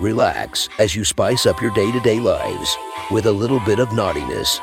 [0.00, 2.76] Relax as you spice up your day to day lives
[3.10, 4.60] with a little bit of naughtiness.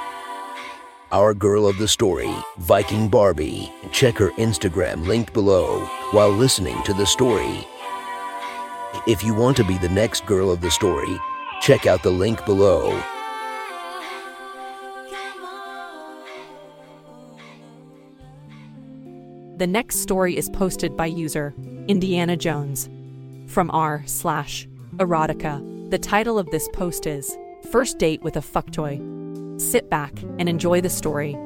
[1.11, 3.69] Our girl of the story, Viking Barbie.
[3.91, 7.67] Check her Instagram linked below while listening to the story.
[9.07, 11.19] If you want to be the next girl of the story,
[11.59, 12.97] check out the link below.
[19.57, 21.53] The next story is posted by user
[21.89, 22.89] Indiana Jones
[23.47, 24.67] from r slash
[24.97, 25.89] erotica.
[25.89, 27.37] The title of this post is
[27.71, 29.59] First Date with a Fucktoy.
[29.59, 31.37] Sit back and enjoy the story.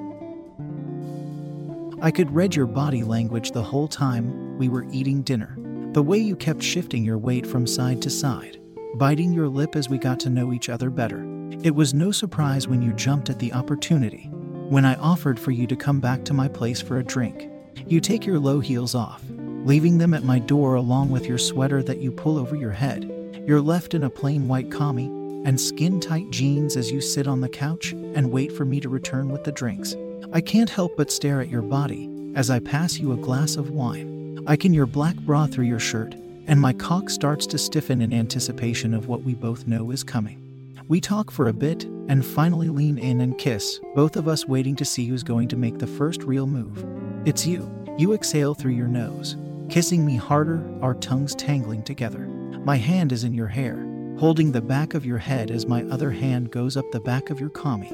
[2.01, 5.57] I could read your body language the whole time we were eating dinner.
[5.93, 8.59] The way you kept shifting your weight from side to side,
[8.95, 11.25] biting your lip as we got to know each other better.
[11.63, 14.29] It was no surprise when you jumped at the opportunity.
[14.69, 17.49] When I offered for you to come back to my place for a drink,
[17.87, 21.81] you take your low heels off, leaving them at my door along with your sweater
[21.83, 23.11] that you pull over your head.
[23.49, 25.07] You're left in a plain white commie
[25.43, 28.89] and skin tight jeans as you sit on the couch and wait for me to
[28.89, 29.95] return with the drinks.
[30.31, 33.71] I can't help but stare at your body as I pass you a glass of
[33.71, 34.43] wine.
[34.45, 36.13] I can your black bra through your shirt,
[36.45, 40.77] and my cock starts to stiffen in anticipation of what we both know is coming.
[40.87, 44.75] We talk for a bit and finally lean in and kiss, both of us waiting
[44.75, 46.85] to see who's going to make the first real move.
[47.25, 47.67] It's you.
[47.97, 49.37] You exhale through your nose,
[49.69, 52.29] kissing me harder, our tongues tangling together.
[52.65, 53.85] My hand is in your hair,
[54.19, 57.39] holding the back of your head as my other hand goes up the back of
[57.39, 57.93] your commie.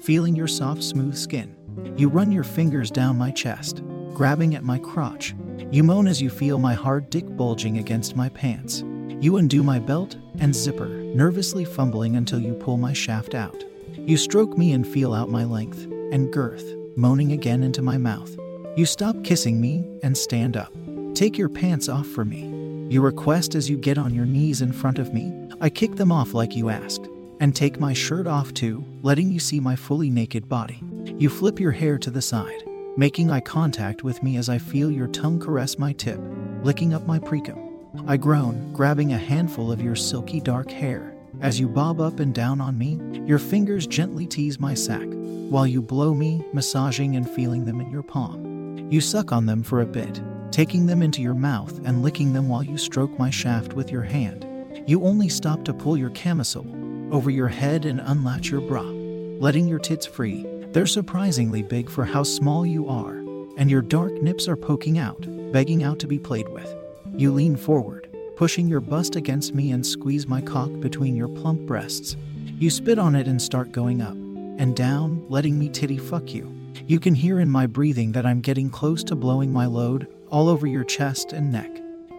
[0.00, 1.56] Feeling your soft, smooth skin,
[1.96, 5.34] you run your fingers down my chest, grabbing at my crotch.
[5.70, 8.82] You moan as you feel my hard dick bulging against my pants.
[9.20, 13.64] You undo my belt and zipper, nervously fumbling until you pull my shaft out.
[13.96, 16.64] You stroke me and feel out my length and girth,
[16.96, 18.36] moaning again into my mouth.
[18.76, 20.72] You stop kissing me and stand up.
[21.14, 22.63] Take your pants off for me.
[22.88, 25.32] You request as you get on your knees in front of me.
[25.60, 27.08] I kick them off like you asked,
[27.40, 30.82] and take my shirt off too, letting you see my fully naked body.
[31.16, 32.62] You flip your hair to the side,
[32.96, 36.20] making eye contact with me as I feel your tongue caress my tip,
[36.62, 37.60] licking up my precum.
[38.06, 41.14] I groan, grabbing a handful of your silky dark hair.
[41.40, 45.06] As you bob up and down on me, your fingers gently tease my sack,
[45.50, 48.88] while you blow me, massaging and feeling them in your palm.
[48.90, 50.20] You suck on them for a bit,
[50.54, 54.04] taking them into your mouth and licking them while you stroke my shaft with your
[54.04, 54.46] hand.
[54.86, 59.66] You only stop to pull your camisole over your head and unlatch your bra, letting
[59.66, 60.46] your tits free.
[60.70, 63.16] They're surprisingly big for how small you are,
[63.56, 66.72] and your dark nips are poking out, begging out to be played with.
[67.16, 71.62] You lean forward, pushing your bust against me and squeeze my cock between your plump
[71.62, 72.16] breasts.
[72.60, 76.54] You spit on it and start going up and down, letting me titty fuck you.
[76.86, 80.48] You can hear in my breathing that I'm getting close to blowing my load all
[80.48, 81.70] over your chest and neck.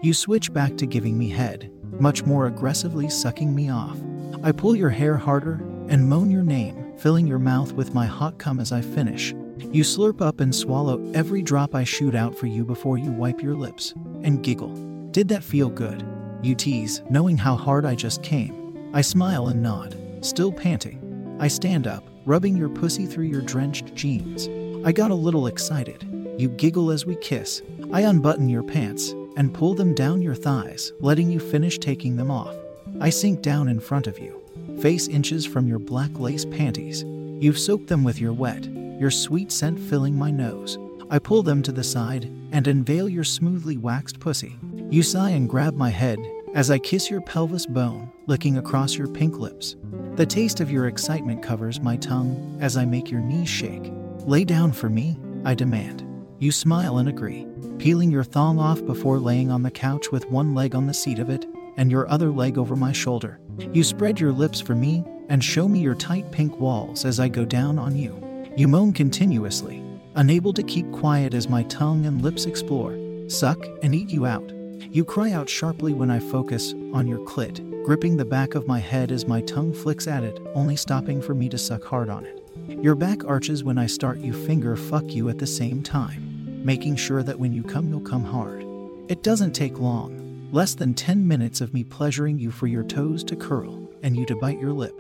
[0.02, 3.98] You switch back to giving me head, much more aggressively sucking me off.
[4.44, 5.56] I pull your hair harder
[5.88, 9.34] and moan your name, filling your mouth with my hot cum as I finish.
[9.72, 13.42] You slurp up and swallow every drop I shoot out for you before you wipe
[13.42, 13.94] your lips
[14.24, 14.74] and giggle.
[15.12, 16.06] Did that feel good?
[16.42, 18.92] You tease, knowing how hard I just came.
[18.94, 21.38] I smile and nod, still panting.
[21.40, 24.48] I stand up, rubbing your pussy through your drenched jeans.
[24.86, 26.08] I got a little excited.
[26.38, 27.62] You giggle as we kiss.
[27.92, 32.32] I unbutton your pants and pull them down your thighs, letting you finish taking them
[32.32, 32.56] off.
[33.00, 34.42] I sink down in front of you,
[34.80, 37.04] face inches from your black lace panties.
[37.40, 38.66] You've soaked them with your wet,
[39.00, 40.78] your sweet scent filling my nose.
[41.10, 44.56] I pull them to the side and unveil your smoothly waxed pussy.
[44.90, 46.20] You sigh and grab my head
[46.54, 49.76] as I kiss your pelvis bone, licking across your pink lips.
[50.16, 53.92] The taste of your excitement covers my tongue as I make your knees shake.
[54.26, 56.06] Lay down for me, I demand.
[56.40, 57.46] You smile and agree,
[57.78, 61.20] peeling your thong off before laying on the couch with one leg on the seat
[61.20, 61.46] of it
[61.78, 63.40] and your other leg over my shoulder.
[63.74, 67.28] You spread your lips for me and show me your tight pink walls as I
[67.28, 68.22] go down on you.
[68.56, 69.84] You moan continuously,
[70.16, 74.52] unable to keep quiet as my tongue and lips explore, suck, and eat you out.
[74.92, 78.80] You cry out sharply when I focus on your clit, gripping the back of my
[78.80, 82.26] head as my tongue flicks at it, only stopping for me to suck hard on
[82.26, 82.42] it.
[82.82, 86.35] Your back arches when I start you finger fuck you at the same time,
[86.66, 88.66] making sure that when you come, you'll come hard.
[89.08, 93.24] It doesn't take long, less than 10 minutes of me pleasuring you for your toes
[93.26, 95.00] to curl and you to bite your lip.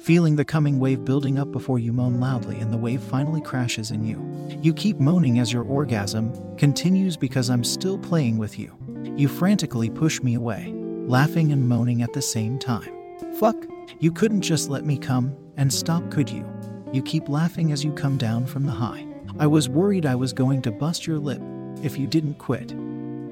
[0.00, 3.90] feeling the coming wave building up before you moan loudly and the wave finally crashes
[3.90, 4.18] in you.
[4.62, 8.74] You keep moaning as your orgasm continues because I'm still playing with you.
[9.18, 10.72] You frantically push me away,
[11.06, 12.90] laughing and moaning at the same time.
[13.38, 13.66] Fuck,
[13.98, 16.48] you couldn't just let me come and stop, could you?
[16.94, 19.09] You keep laughing as you come down from the high.
[19.40, 21.40] I was worried I was going to bust your lip
[21.82, 22.72] if you didn't quit.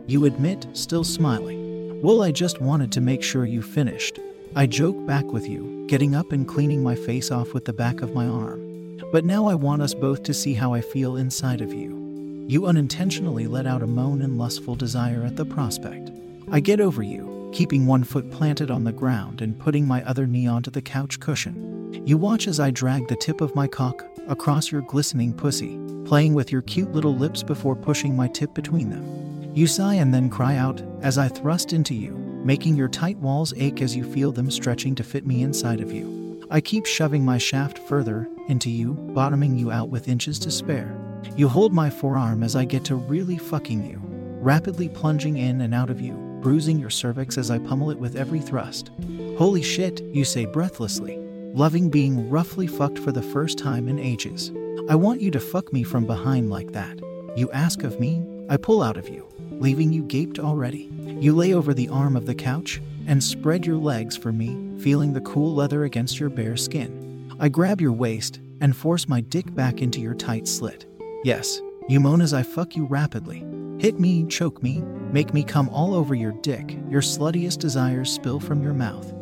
[0.09, 2.01] You admit, still smiling.
[2.01, 4.19] Well, I just wanted to make sure you finished.
[4.57, 8.01] I joke back with you, getting up and cleaning my face off with the back
[8.01, 8.99] of my arm.
[9.13, 12.47] But now I want us both to see how I feel inside of you.
[12.49, 16.11] You unintentionally let out a moan and lustful desire at the prospect.
[16.51, 20.27] I get over you, keeping one foot planted on the ground and putting my other
[20.27, 21.78] knee onto the couch cushion.
[21.93, 26.35] You watch as I drag the tip of my cock across your glistening pussy, playing
[26.35, 29.53] with your cute little lips before pushing my tip between them.
[29.55, 32.13] You sigh and then cry out as I thrust into you,
[32.45, 35.93] making your tight walls ache as you feel them stretching to fit me inside of
[35.93, 36.47] you.
[36.51, 40.97] I keep shoving my shaft further into you, bottoming you out with inches to spare.
[41.37, 44.01] You hold my forearm as I get to really fucking you,
[44.41, 48.17] rapidly plunging in and out of you, bruising your cervix as I pummel it with
[48.17, 48.91] every thrust.
[49.37, 51.19] Holy shit, you say breathlessly,
[51.59, 54.53] loving being roughly fucked for the first time in ages.
[54.89, 57.01] I want you to fuck me from behind like that.
[57.37, 60.89] You ask of me, I pull out of you, leaving you gaped already.
[61.21, 65.13] You lay over the arm of the couch and spread your legs for me, feeling
[65.13, 67.35] the cool leather against your bare skin.
[67.41, 70.87] I grab your waist and force my dick back into your tight slit.
[71.25, 73.45] Yes, you moan as I fuck you rapidly.
[73.81, 78.39] Hit me, choke me, make me come all over your dick, your sluttiest desires spill
[78.39, 79.13] from your mouth.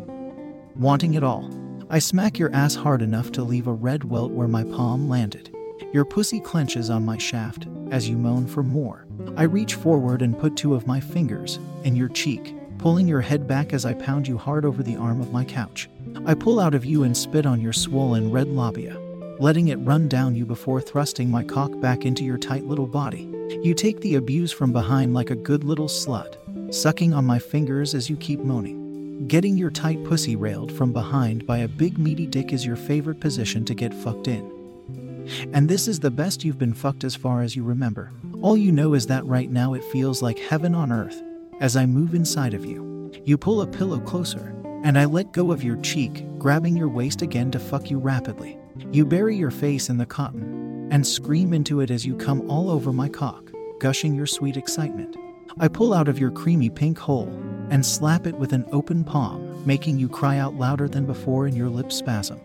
[0.75, 1.51] Wanting it all.
[1.89, 5.55] I smack your ass hard enough to leave a red welt where my palm landed.
[5.93, 9.07] Your pussy clenches on my shaft as you moan for more.
[9.37, 13.47] I reach forward and put two of my fingers in your cheek, pulling your head
[13.47, 15.89] back as I pound you hard over the arm of my couch.
[16.27, 18.99] I pull out of you and spit on your swollen red labia,
[19.39, 23.33] letting it run down you before thrusting my cock back into your tight little body.
[23.63, 27.95] You take the abuse from behind like a good little slut, sucking on my fingers
[27.95, 28.86] as you keep moaning.
[29.25, 33.19] Getting your tight pussy railed from behind by a big meaty dick is your favorite
[33.19, 35.27] position to get fucked in.
[35.53, 38.13] And this is the best you've been fucked as far as you remember.
[38.43, 41.21] All you know is that right now it feels like heaven on earth
[41.61, 43.11] as I move inside of you.
[43.25, 44.55] You pull a pillow closer,
[44.85, 48.59] and I let go of your cheek, grabbing your waist again to fuck you rapidly.
[48.93, 52.71] You bury your face in the cotton and scream into it as you come all
[52.71, 55.17] over my cock, gushing your sweet excitement.
[55.59, 57.33] I pull out of your creamy pink hole
[57.71, 61.57] and slap it with an open palm, making you cry out louder than before in
[61.57, 62.41] your lip spasm.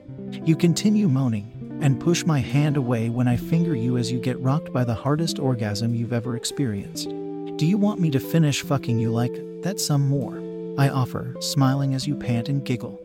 [0.45, 4.39] You continue moaning and push my hand away when I finger you as you get
[4.39, 7.09] rocked by the hardest orgasm you've ever experienced.
[7.57, 10.41] Do you want me to finish fucking you like that some more?
[10.77, 12.99] I offer, smiling as you pant and giggle.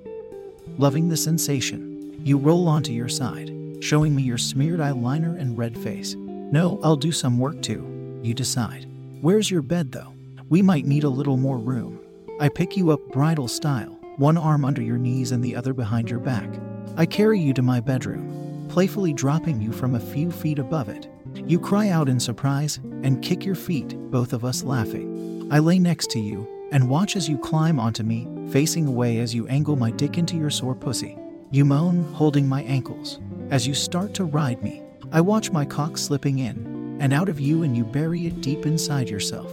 [0.79, 5.77] Loving the sensation, you roll onto your side, showing me your smeared eyeliner and red
[5.77, 6.15] face.
[6.17, 8.87] No, I'll do some work too, you decide.
[9.21, 10.13] Where's your bed though?
[10.49, 11.99] We might need a little more room.
[12.39, 16.11] I pick you up bridal style, one arm under your knees and the other behind
[16.11, 16.49] your back.
[16.95, 21.09] I carry you to my bedroom, playfully dropping you from a few feet above it.
[21.35, 25.49] You cry out in surprise and kick your feet, both of us laughing.
[25.51, 29.35] I lay next to you and watch as you climb onto me, facing away as
[29.35, 31.17] you angle my dick into your sore pussy.
[31.51, 33.19] You moan, holding my ankles.
[33.49, 37.41] As you start to ride me, I watch my cock slipping in and out of
[37.41, 39.51] you and you bury it deep inside yourself.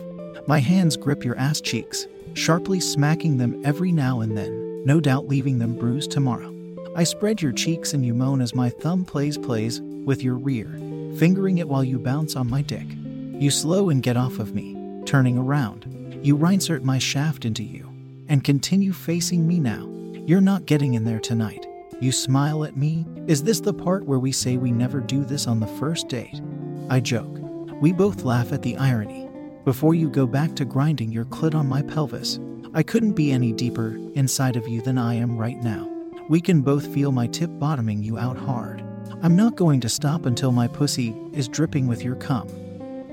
[0.47, 5.27] My hands grip your ass cheeks, sharply smacking them every now and then, no doubt
[5.27, 6.53] leaving them bruised tomorrow.
[6.95, 10.67] I spread your cheeks and you moan as my thumb plays plays with your rear,
[11.17, 12.85] fingering it while you bounce on my dick.
[13.41, 16.19] You slow and get off of me, turning around.
[16.21, 17.91] You reinsert my shaft into you
[18.29, 19.89] and continue facing me now.
[20.25, 21.65] You're not getting in there tonight.
[21.99, 23.05] You smile at me.
[23.27, 26.41] Is this the part where we say we never do this on the first date?
[26.89, 27.39] I joke.
[27.81, 29.29] We both laugh at the irony.
[29.65, 32.37] Before you go back to grinding your clit on my pelvis,
[32.73, 35.89] I couldn't be any deeper inside of you than I am right now.
[36.27, 38.83] We can both feel my tip bottoming you out hard.
[39.21, 42.49] I'm not going to stop until my pussy is dripping with your cum.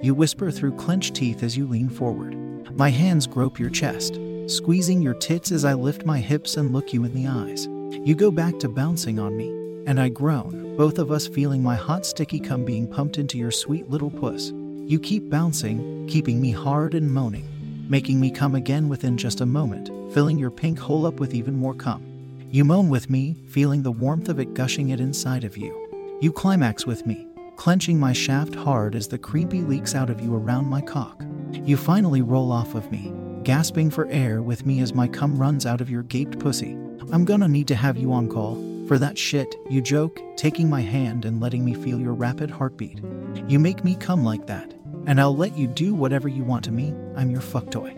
[0.02, 2.36] You whisper through clenched teeth as you lean forward.
[2.76, 6.92] My hands grope your chest, squeezing your tits as I lift my hips and look
[6.92, 7.68] you in the eyes.
[8.04, 9.50] You go back to bouncing on me,
[9.86, 13.52] and I groan, both of us feeling my hot sticky cum being pumped into your
[13.52, 14.52] sweet little puss.
[14.90, 19.46] You keep bouncing, keeping me hard and moaning, making me come again within just a
[19.46, 22.04] moment, filling your pink hole up with even more cum.
[22.50, 26.18] You moan with me, feeling the warmth of it gushing it inside of you.
[26.20, 30.34] You climax with me, clenching my shaft hard as the creepy leaks out of you
[30.34, 31.22] around my cock.
[31.52, 33.12] You finally roll off of me,
[33.44, 36.72] gasping for air with me as my cum runs out of your gaped pussy.
[37.12, 38.56] I'm gonna need to have you on call
[38.88, 43.00] For that shit, you joke, taking my hand and letting me feel your rapid heartbeat.
[43.46, 44.74] You make me come like that,
[45.06, 46.94] and I'll let you do whatever you want to me.
[47.16, 47.96] I'm your fuck toy.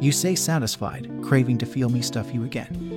[0.00, 2.90] You say satisfied, craving to feel me stuff you again.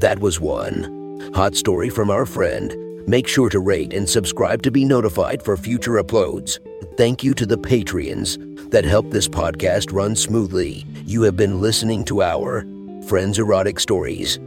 [0.00, 1.30] That was one.
[1.34, 2.74] Hot story from our friend.
[3.08, 6.58] Make sure to rate and subscribe to be notified for future uploads.
[6.96, 10.84] Thank you to the Patreons that help this podcast run smoothly.
[11.04, 12.66] You have been listening to our
[13.06, 14.40] Friends Erotic Stories.